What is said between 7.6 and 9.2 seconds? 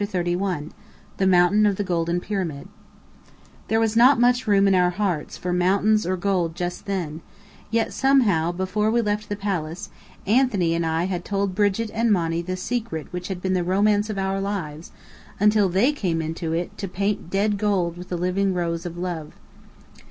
yet somehow, before we